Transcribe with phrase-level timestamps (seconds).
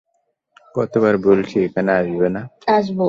[0.75, 2.41] কতবার বলেছি এখানে আসবে না?